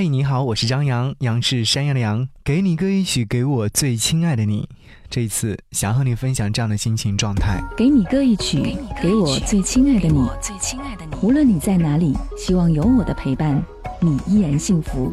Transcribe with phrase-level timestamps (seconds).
[0.00, 4.66] 嘿，你好，我是张扬，杨是山羊的羊，给你歌一曲，给我最亲爱的你。
[5.10, 11.14] 这一次想和你分享这样的心情状态，给你歌一曲，给我最亲爱的你，最亲爱的你。
[11.20, 13.62] 无论你在哪里，希望有我的陪伴，
[14.00, 15.12] 你依然幸福。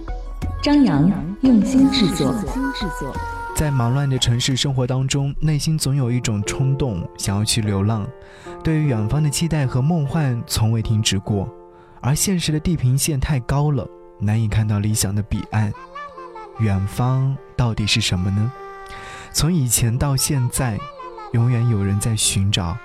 [0.63, 1.12] 张扬
[1.42, 2.33] 用心制作。
[3.58, 8.08] 在忙乱的城市生活当中，内心总有一种冲动，想要去流浪。
[8.63, 11.54] 对于远方的期待和梦幻，从未停止过。
[11.99, 13.85] 而现实的地平线太高了，
[14.20, 15.74] 难以看到理想的彼岸。
[16.60, 18.52] 远方到底是什么呢？
[19.32, 20.80] 从以前到现在，
[21.34, 22.76] 永远有人在寻找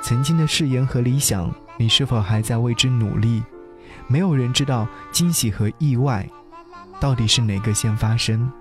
[0.00, 1.52] 曾经的誓言和理想。
[1.78, 3.42] 你是否还在为之努力？
[4.06, 6.28] 没有人知道惊喜和意外
[7.00, 8.52] 到底是哪个先发生，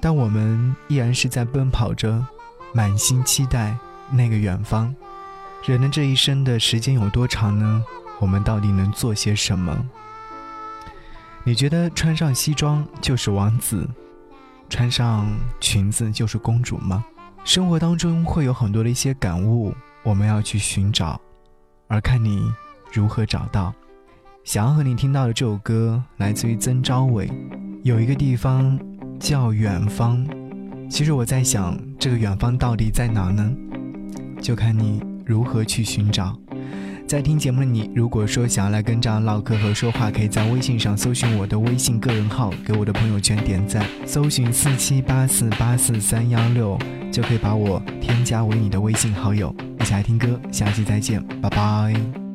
[0.00, 2.24] 但我们依然是在奔跑着，
[2.72, 3.76] 满心期待
[4.10, 4.94] 那个远方。
[5.64, 7.82] 人的这一生的时间有多长呢？
[8.20, 9.76] 我们到底能做些什么？
[11.44, 13.88] 你觉得穿上西装就是王子，
[14.68, 15.26] 穿上
[15.60, 17.04] 裙子就是公主吗？
[17.44, 21.18] 生活当中会有很多的一些感悟，我们要去寻找，
[21.86, 22.52] 而看你
[22.92, 23.72] 如何找到。
[24.44, 27.30] 想要和你听到的这首歌来自于曾昭伟，
[27.82, 28.78] 有一个地方
[29.18, 30.26] 叫远方。
[30.90, 33.50] 其实我在想，这个远方到底在哪呢？
[34.42, 36.36] 就看你如何去寻找。
[37.08, 46.78] 在听节目的你，如果说想要来跟这样唠嗑和说话，可以在微信上搜寻我的微信个人号，给我的朋友圈点赞，搜寻四七八四八四三幺六，
[47.10, 50.38] 就可以把我添加为你的微信好友，一起来听歌。
[50.52, 52.27] 下期再见，拜拜。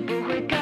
[0.00, 0.57] 不会。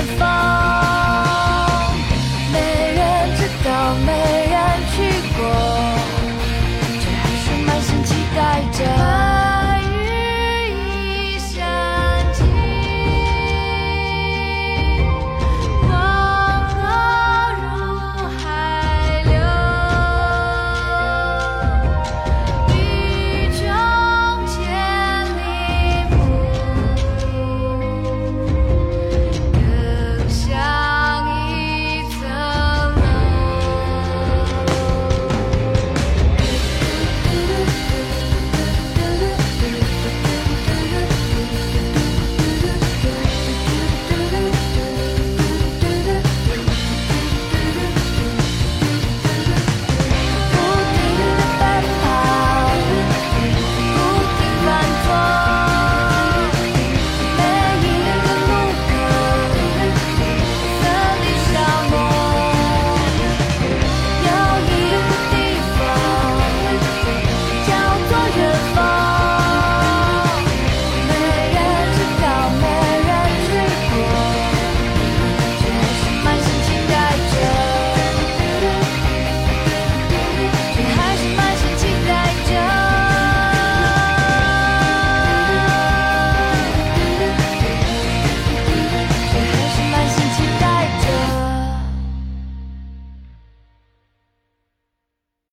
[0.00, 0.59] 远方。